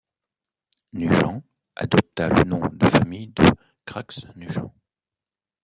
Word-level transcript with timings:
Nugent 0.93 1.43
adopta 1.75 2.27
le 2.29 2.43
nom 2.43 2.61
de 2.73 2.87
famille 2.89 3.27
de 3.27 3.43
Craggs-Nugent. 3.85 4.73